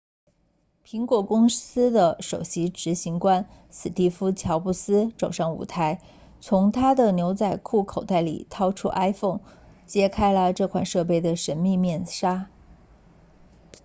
[0.83, 6.01] 苹果公司的首席执行官史蒂夫乔布斯走上舞台
[6.39, 9.41] 从他的牛仔裤口袋里掏出 iphone
[9.85, 12.47] 揭开了这款设备的神秘面纱